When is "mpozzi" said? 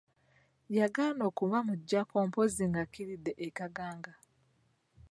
2.29-2.63